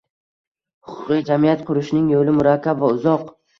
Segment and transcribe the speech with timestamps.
[0.91, 3.33] Huquqiy jamiyat qurishning yo'li murakkab va uzoq